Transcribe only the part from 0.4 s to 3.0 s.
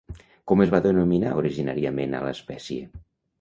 Com es va denominar originalment a l'espècie?